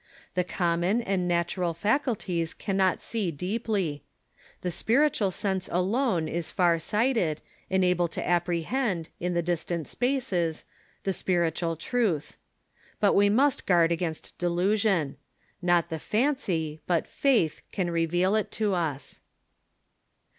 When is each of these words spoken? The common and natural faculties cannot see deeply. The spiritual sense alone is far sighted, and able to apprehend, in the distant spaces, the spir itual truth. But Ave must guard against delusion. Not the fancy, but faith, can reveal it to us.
The 0.33 0.43
common 0.43 0.99
and 1.03 1.27
natural 1.27 1.75
faculties 1.75 2.55
cannot 2.55 3.03
see 3.03 3.29
deeply. 3.29 4.01
The 4.61 4.71
spiritual 4.71 5.29
sense 5.29 5.69
alone 5.71 6.27
is 6.27 6.49
far 6.49 6.79
sighted, 6.79 7.39
and 7.69 7.85
able 7.85 8.07
to 8.07 8.27
apprehend, 8.27 9.09
in 9.19 9.35
the 9.35 9.43
distant 9.43 9.87
spaces, 9.87 10.65
the 11.03 11.13
spir 11.13 11.47
itual 11.51 11.77
truth. 11.77 12.35
But 12.99 13.13
Ave 13.13 13.29
must 13.29 13.67
guard 13.67 13.91
against 13.91 14.35
delusion. 14.39 15.17
Not 15.61 15.89
the 15.89 15.99
fancy, 15.99 16.81
but 16.87 17.05
faith, 17.05 17.61
can 17.71 17.91
reveal 17.91 18.33
it 18.35 18.49
to 18.53 18.73
us. 18.73 19.19